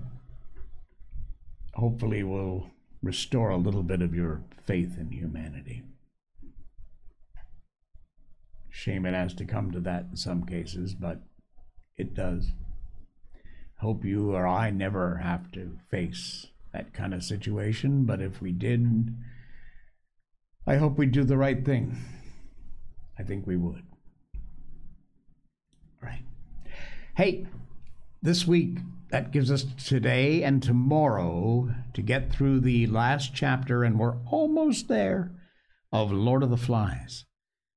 [1.75, 2.71] hopefully will
[3.03, 5.83] restore a little bit of your faith in humanity.
[8.71, 11.21] Shame it has to come to that in some cases, but
[11.99, 12.53] it does.
[13.81, 18.53] Hope you or I never have to face that kind of situation, but if we
[18.53, 19.15] did,
[20.67, 21.97] I hope we do the right thing.
[23.17, 23.85] I think we would.
[26.03, 26.25] Right.
[27.17, 27.47] Hey,
[28.21, 28.79] this week,
[29.11, 34.89] that gives us today and tomorrow to get through the last chapter, and we're almost
[34.89, 35.31] there,
[35.93, 37.25] of Lord of the Flies.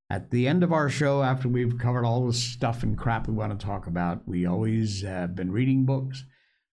[0.09, 3.35] At the end of our show, after we've covered all the stuff and crap we
[3.35, 6.23] want to talk about, we always have been reading books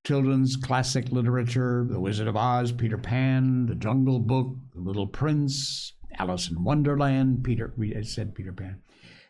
[0.07, 5.95] children's classic literature The Wizard of Oz, Peter Pan, The Jungle Book, The Little Prince,
[6.19, 8.81] Alice in Wonderland, Peter, I said Peter Pan.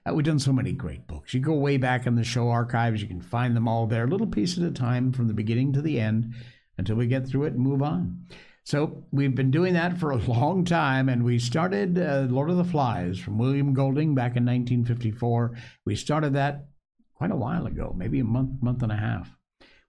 [0.06, 1.34] Uh, we've done so many great books.
[1.34, 4.26] You go way back in the show archives, you can find them all there, little
[4.26, 6.34] piece at a time from the beginning to the end
[6.78, 8.26] until we get through it and move on.
[8.62, 12.56] So we've been doing that for a long time, and we started uh, Lord of
[12.56, 15.56] the Flies from William Golding back in 1954.
[15.84, 16.66] We started that
[17.14, 19.36] quite a while ago, maybe a month, month and a half.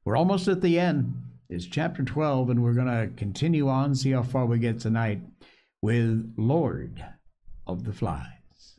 [0.03, 1.21] We're almost at the end.
[1.49, 5.21] It's chapter 12, and we're going to continue on, see how far we get tonight
[5.81, 7.03] with Lord
[7.65, 8.77] of the Flies.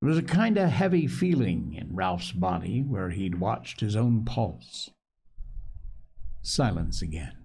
[0.00, 4.24] There was a kind of heavy feeling in Ralph's body where he'd watched his own
[4.24, 4.90] pulse.
[6.42, 7.44] Silence again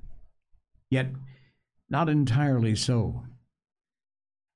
[0.90, 1.10] yet
[1.90, 3.24] not entirely so.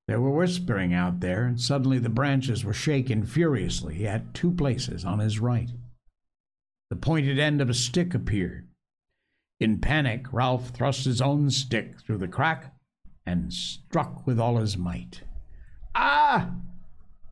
[0.07, 5.05] There were whispering out there, and suddenly the branches were shaken furiously at two places
[5.05, 5.69] on his right.
[6.89, 8.67] The pointed end of a stick appeared.
[9.59, 12.72] In panic, Ralph thrust his own stick through the crack
[13.25, 15.21] and struck with all his might.
[15.95, 16.51] Ah!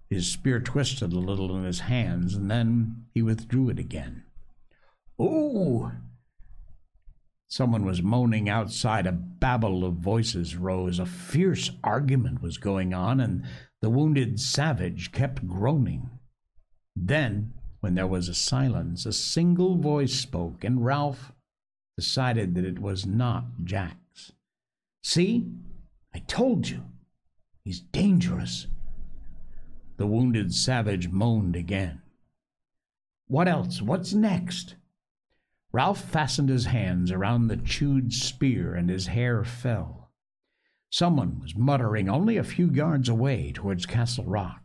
[0.09, 4.23] His spear twisted a little in his hands, and then he withdrew it again.
[5.17, 5.91] Oh!
[7.47, 9.05] Someone was moaning outside.
[9.05, 10.99] A babel of voices rose.
[10.99, 13.45] A fierce argument was going on, and
[13.81, 16.09] the wounded savage kept groaning.
[16.95, 21.31] Then, when there was a silence, a single voice spoke, and Ralph
[21.97, 24.31] decided that it was not Jack's.
[25.03, 25.51] See,
[26.13, 26.83] I told you,
[27.63, 28.67] he's dangerous.
[29.97, 32.01] The wounded savage moaned again.
[33.27, 33.81] What else?
[33.81, 34.75] What's next?
[35.71, 40.11] Ralph fastened his hands around the chewed spear and his hair fell.
[40.89, 44.61] Someone was muttering only a few yards away towards Castle Rock.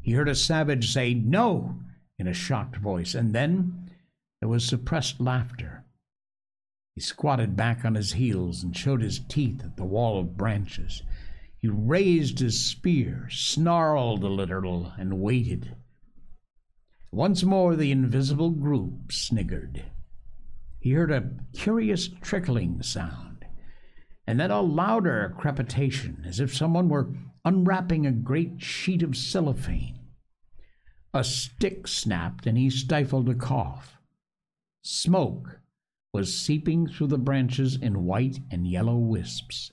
[0.00, 1.80] He heard a savage say, No!
[2.18, 3.90] in a shocked voice, and then
[4.40, 5.83] there was suppressed laughter.
[6.94, 11.02] He squatted back on his heels and showed his teeth at the wall of branches.
[11.56, 15.76] He raised his spear, snarled a little, and waited.
[17.10, 19.84] Once more the invisible group sniggered
[20.84, 23.46] he heard a curious trickling sound,
[24.26, 27.08] and then a louder crepitation, as if someone were
[27.42, 29.98] unwrapping a great sheet of cellophane.
[31.14, 33.96] A stick snapped, and he stifled a cough.
[34.82, 35.60] Smoke
[36.14, 39.72] was seeping through the branches in white and yellow wisps.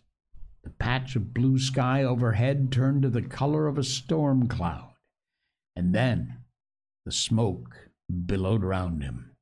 [0.63, 4.95] The patch of blue sky overhead turned to the color of a storm cloud,
[5.75, 6.39] and then
[7.05, 7.89] the smoke
[8.25, 9.33] billowed round him.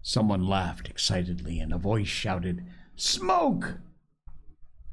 [0.00, 2.64] Someone laughed excitedly, and a voice shouted,
[2.94, 3.80] Smoke!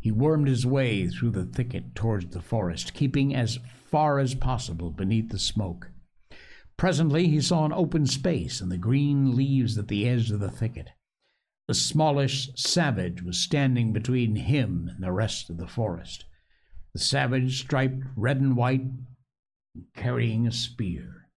[0.01, 4.91] He wormed his way through the thicket towards the forest, keeping as far as possible
[4.91, 5.89] beneath the smoke.
[6.75, 10.51] Presently he saw an open space and the green leaves at the edge of the
[10.51, 10.89] thicket.
[11.67, 16.25] The smallish savage was standing between him and the rest of the forest.
[16.93, 18.85] The savage, striped red and white,
[19.95, 21.29] carrying a spear.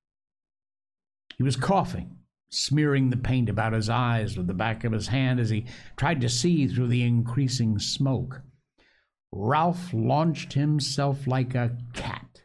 [1.37, 2.17] He was coughing
[2.49, 5.67] smearing the paint about his eyes with the back of his hand as he
[5.97, 8.43] tried to see through the increasing smoke.
[9.33, 12.43] Ralph launched himself like a cat,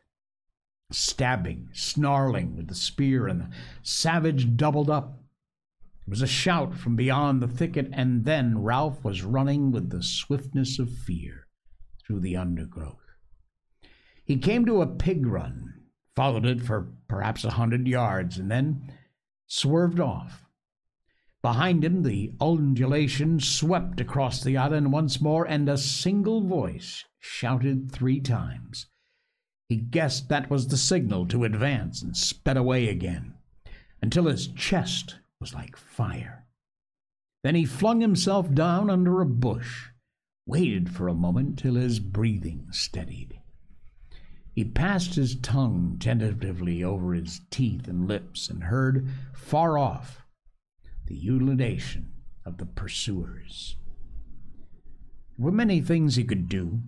[0.92, 3.50] stabbing, snarling with the spear, and the
[3.82, 5.21] savage doubled up.
[6.12, 10.78] Was a shout from beyond the thicket, and then Ralph was running with the swiftness
[10.78, 11.48] of fear
[12.06, 12.98] through the undergrowth.
[14.26, 18.92] He came to a pig run, followed it for perhaps a hundred yards, and then
[19.48, 20.44] swerved off.
[21.42, 27.90] Behind him, the undulation swept across the island once more, and a single voice shouted
[27.90, 28.88] three times.
[29.70, 33.36] He guessed that was the signal to advance and sped away again,
[34.02, 36.46] until his chest was like fire.
[37.44, 39.88] Then he flung himself down under a bush,
[40.46, 43.40] waited for a moment till his breathing steadied.
[44.54, 50.26] He passed his tongue tentatively over his teeth and lips and heard far off
[51.08, 52.12] the ululation
[52.46, 53.76] of the pursuers.
[55.38, 56.82] There were many things he could do.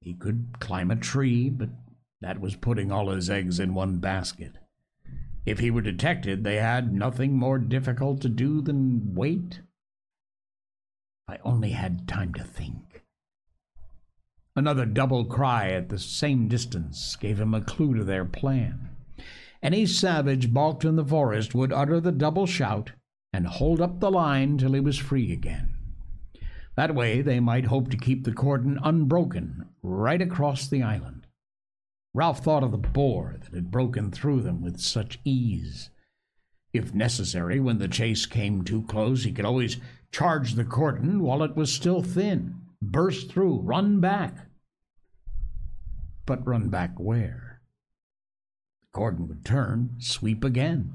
[0.00, 1.70] He could climb a tree, but
[2.20, 4.52] that was putting all his eggs in one basket.
[5.48, 9.62] If he were detected, they had nothing more difficult to do than wait.
[11.26, 13.02] I only had time to think.
[14.54, 18.90] Another double cry at the same distance gave him a clue to their plan.
[19.62, 22.92] Any savage balked in the forest would utter the double shout
[23.32, 25.72] and hold up the line till he was free again.
[26.76, 31.17] That way they might hope to keep the cordon unbroken right across the island.
[32.14, 35.90] Ralph thought of the boar that had broken through them with such ease.
[36.72, 39.78] If necessary, when the chase came too close, he could always
[40.10, 44.48] charge the cordon while it was still thin, burst through, run back.
[46.26, 47.60] But run back where?
[48.80, 50.94] The cordon would turn, sweep again.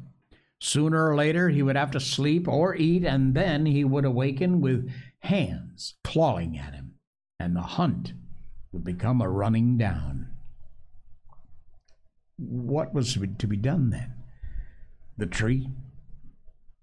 [0.60, 4.62] Sooner or later, he would have to sleep or eat, and then he would awaken
[4.62, 4.90] with
[5.20, 6.96] hands clawing at him,
[7.40, 8.14] and the hunt
[8.72, 10.33] would become a running down.
[12.38, 14.14] What was to be done then?
[15.18, 15.70] The tree?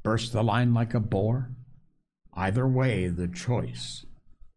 [0.02, 1.50] Burst the line like a boar?
[2.34, 4.06] Either way, the choice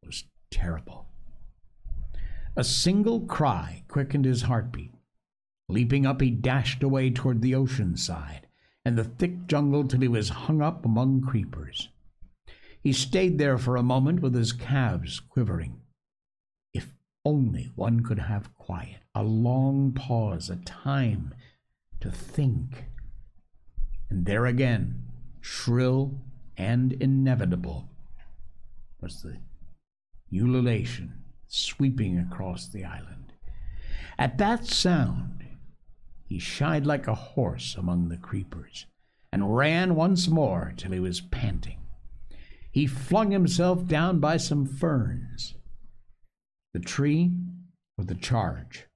[0.05, 1.07] was terrible.
[2.55, 4.93] A single cry quickened his heartbeat.
[5.67, 8.47] Leaping up, he dashed away toward the ocean side
[8.85, 11.89] and the thick jungle till he was hung up among creepers.
[12.81, 15.79] He stayed there for a moment with his calves quivering.
[17.25, 21.33] Only one could have quiet, a long pause, a time
[22.01, 22.85] to think.
[24.09, 25.05] And there again,
[25.39, 26.19] shrill
[26.57, 27.89] and inevitable,
[29.01, 29.37] was the
[30.31, 33.33] ululation sweeping across the island.
[34.17, 35.45] At that sound,
[36.25, 38.85] he shied like a horse among the creepers
[39.31, 41.79] and ran once more till he was panting.
[42.71, 45.55] He flung himself down by some ferns.
[46.73, 47.31] The tree
[47.97, 48.87] or the charge?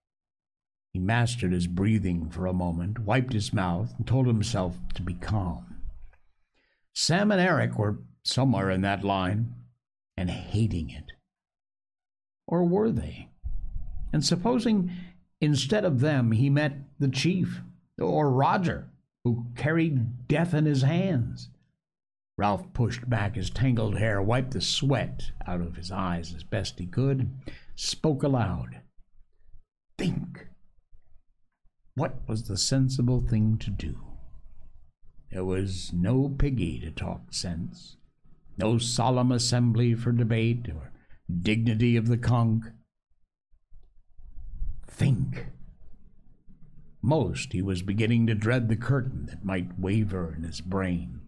[0.94, 5.14] He mastered his breathing for a moment, wiped his mouth, and told himself to be
[5.14, 5.82] calm.
[6.94, 9.54] Sam and Eric were somewhere in that line
[10.18, 11.12] and hating it.
[12.48, 13.30] Or were they?
[14.12, 14.92] And supposing
[15.40, 17.62] instead of them he met the chief
[18.00, 18.90] or Roger,
[19.24, 21.50] who carried death in his hands?
[22.38, 26.78] Ralph pushed back his tangled hair, wiped the sweat out of his eyes as best
[26.78, 27.32] he could,
[27.76, 28.82] spoke aloud.
[29.98, 30.48] Think.
[31.96, 33.98] What was the sensible thing to do?
[35.32, 37.98] There was no piggy to talk sense,
[38.56, 40.92] no solemn assembly for debate or
[41.42, 42.66] dignity of the conch.
[44.86, 45.48] Think.
[47.02, 51.27] Most he was beginning to dread the curtain that might waver in his brain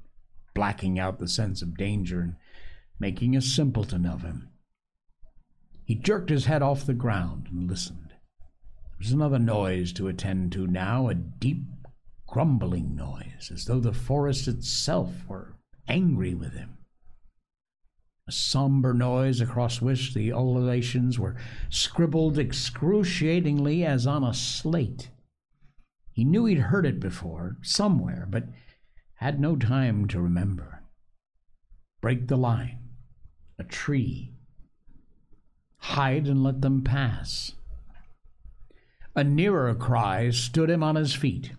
[0.59, 2.35] blacking out the sense of danger and
[2.99, 4.49] making a simpleton of him.
[5.85, 8.09] He jerked his head off the ground and listened.
[8.09, 11.63] There was another noise to attend to now, a deep
[12.27, 15.55] grumbling noise, as though the forest itself were
[15.87, 16.79] angry with him.
[18.27, 21.37] A somber noise across which the ululations were
[21.69, 25.09] scribbled excruciatingly as on a slate.
[26.11, 28.43] He knew he'd heard it before, somewhere, but
[29.19, 30.81] had no time to remember.
[31.99, 32.79] Break the line.
[33.59, 34.31] A tree.
[35.79, 37.51] Hide and let them pass.
[39.17, 41.51] A nearer cry stood him on his feet,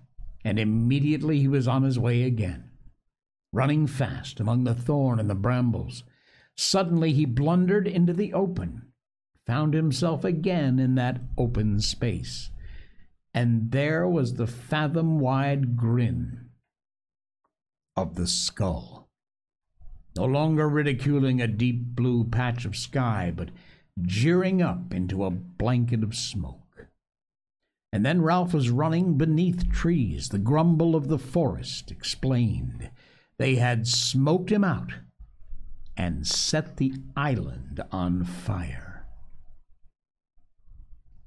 [0.43, 2.71] and immediately he was on his way again,
[3.53, 6.03] running fast among the thorn and the brambles.
[6.57, 8.87] Suddenly he blundered into the open,
[9.47, 12.49] found himself again in that open space,
[13.35, 16.50] and there was the fathom wide grin
[17.97, 19.09] of the skull.
[20.17, 23.51] No longer ridiculing a deep blue patch of sky, but
[24.03, 26.87] jeering up into a blanket of smoke.
[27.93, 30.29] And then Ralph was running beneath trees.
[30.29, 32.91] The grumble of the forest explained.
[33.39, 34.93] They had smoked him out
[35.97, 39.07] and set the island on fire.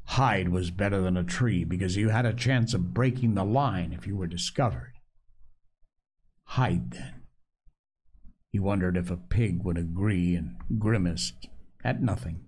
[0.05, 3.93] Hide was better than a tree because you had a chance of breaking the line
[3.93, 4.92] if you were discovered.
[6.45, 7.23] Hide then.
[8.51, 11.47] He wondered if a pig would agree and grimaced
[11.83, 12.45] at nothing.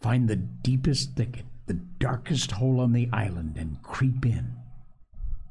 [0.00, 4.54] Find the deepest thicket, the darkest hole on the island, and creep in.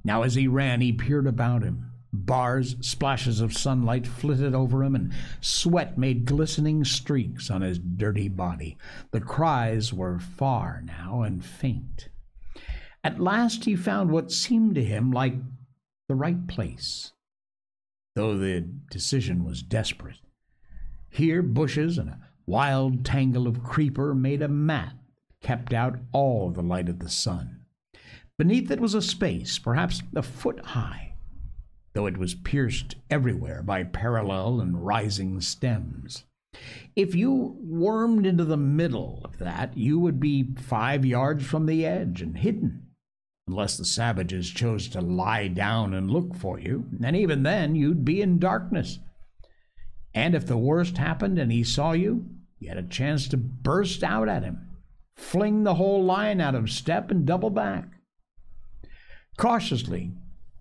[0.03, 1.91] Now, as he ran, he peered about him.
[2.11, 8.29] Bars, splashes of sunlight flitted over him, and sweat made glistening streaks on his dirty
[8.29, 8.77] body.
[9.11, 12.09] The cries were far now and faint.
[13.03, 15.35] At last he found what seemed to him like
[16.07, 17.11] the right place,
[18.15, 20.19] though the decision was desperate.
[21.09, 24.93] Here, bushes and a wild tangle of creeper made a mat
[25.41, 27.61] kept out all the light of the sun.
[28.37, 31.13] Beneath it was a space, perhaps a foot high
[31.93, 36.23] though it was pierced everywhere by parallel and rising stems.
[36.95, 41.85] If you wormed into the middle of that, you would be five yards from the
[41.85, 42.87] edge and hidden,
[43.47, 48.05] unless the savages chose to lie down and look for you, and even then you'd
[48.05, 48.99] be in darkness.
[50.13, 52.25] And if the worst happened and he saw you,
[52.59, 54.69] you had a chance to burst out at him,
[55.15, 57.89] fling the whole line out of step, and double back.
[59.37, 60.11] Cautiously,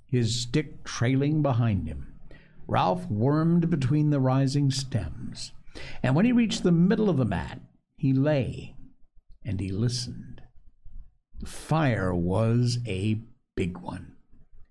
[0.07, 2.09] his stick trailing behind him.
[2.67, 5.53] Ralph wormed between the rising stems,
[6.03, 7.61] and when he reached the middle of the mat,
[7.97, 8.75] he lay
[9.45, 10.32] and he listened.
[11.45, 13.21] Fire was a
[13.57, 14.15] big one,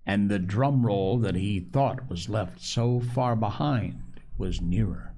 [0.06, 5.14] and the drum roll that he thought was left so far behind was nearer.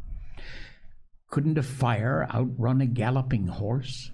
[1.28, 4.10] Couldn't a fire outrun a galloping horse?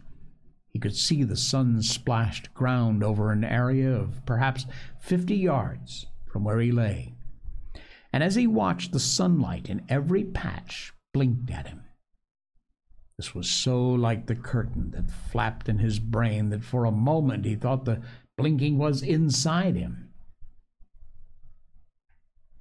[0.68, 4.66] He could see the sun splashed ground over an area of perhaps
[5.00, 7.14] fifty yards from where he lay.
[8.12, 11.82] And as he watched, the sunlight in every patch blinked at him.
[13.20, 17.44] This was so like the curtain that flapped in his brain that for a moment
[17.44, 18.00] he thought the
[18.38, 20.08] blinking was inside him.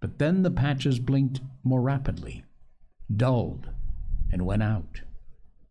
[0.01, 2.43] But then the patches blinked more rapidly,
[3.09, 3.69] dulled,
[4.33, 5.03] and went out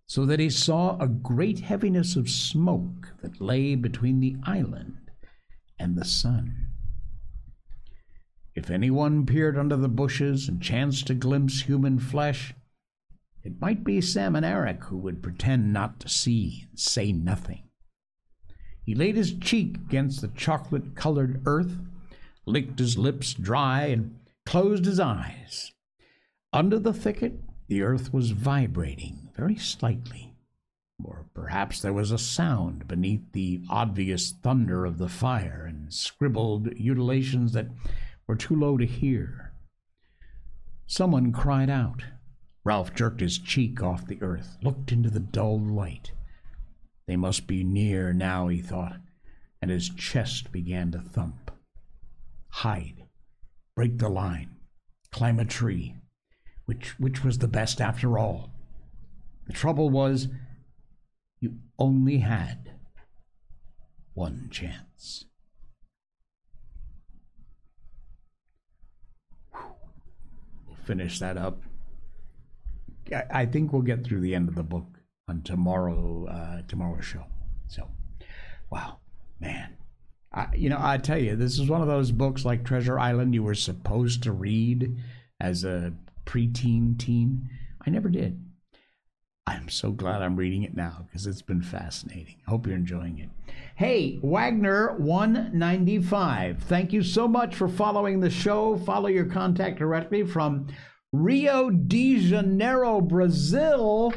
[0.06, 5.10] so that he saw a great heaviness of smoke that lay between the island
[5.78, 6.68] and the sun.
[8.54, 12.54] If anyone peered under the bushes and chanced to glimpse human flesh,
[13.44, 17.62] it might be Sam and Eric who would pretend not to see and say nothing.
[18.84, 21.76] He laid his cheek against the chocolate colored earth,
[22.46, 25.72] licked his lips dry, and closed his eyes.
[26.52, 30.34] Under the thicket, the earth was vibrating very slightly,
[31.04, 36.68] or perhaps there was a sound beneath the obvious thunder of the fire and scribbled
[36.80, 37.68] ululations that
[38.26, 39.52] were too low to hear.
[40.86, 42.04] Someone cried out.
[42.68, 46.12] Ralph jerked his cheek off the earth, looked into the dull light.
[47.06, 49.00] They must be near now, he thought,
[49.62, 51.50] and his chest began to thump.
[52.50, 53.06] Hide,
[53.74, 54.56] break the line,
[55.10, 55.94] climb a tree,
[56.66, 58.50] which which was the best after all.
[59.46, 60.28] The trouble was
[61.40, 62.72] you only had
[64.12, 65.24] one chance.
[69.54, 71.62] We'll finish that up.
[73.12, 74.86] I, think we'll get through the end of the book
[75.28, 77.24] on tomorrow uh, tomorrow's show.
[77.66, 77.88] So,
[78.70, 78.98] wow,
[79.40, 79.76] man.
[80.32, 83.34] I, you know, I tell you, this is one of those books like Treasure Island
[83.34, 84.96] you were supposed to read
[85.40, 85.94] as a
[86.26, 87.48] preteen teen.
[87.86, 88.38] I never did.
[89.48, 92.34] I'm so glad I'm reading it now because it's been fascinating.
[92.46, 93.30] Hope you're enjoying it.
[93.76, 98.76] Hey, Wagner195, thank you so much for following the show.
[98.76, 100.66] Follow your contact directly from
[101.12, 104.12] Rio de Janeiro, Brazil.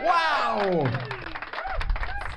[0.00, 0.88] Wow!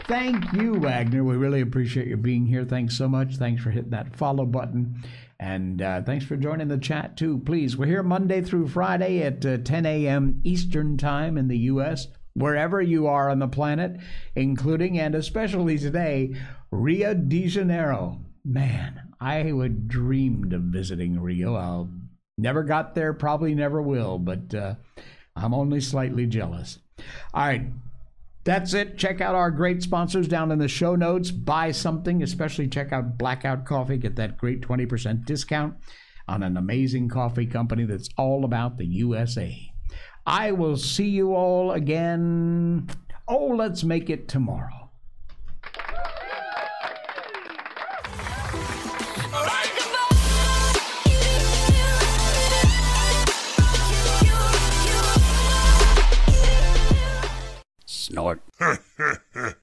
[0.08, 1.24] Thank you, Wagner.
[1.24, 2.66] We really appreciate you being here.
[2.66, 3.36] Thanks so much.
[3.36, 5.04] Thanks for hitting that follow button.
[5.40, 7.40] And uh, thanks for joining the chat, too.
[7.46, 10.42] Please, we're here Monday through Friday at uh, 10 a.m.
[10.44, 14.00] Eastern Time in the U.S., wherever you are on the planet,
[14.36, 16.36] including and especially today,
[16.72, 18.20] Rio de Janeiro.
[18.44, 21.54] Man, I would dreamed of visiting Rio.
[21.54, 21.92] I'll
[22.38, 24.76] never got there, probably never will, but uh,
[25.36, 26.80] I'm only slightly jealous.
[27.34, 27.68] All right.
[28.44, 28.98] That's it.
[28.98, 31.30] Check out our great sponsors down in the show notes.
[31.30, 33.98] Buy something, especially check out Blackout Coffee.
[33.98, 35.76] Get that great 20% discount
[36.28, 39.72] on an amazing coffee company that's all about the USA.
[40.26, 42.90] I will see you all again.
[43.28, 44.81] Oh, let's make it tomorrow.
[58.12, 58.42] snort.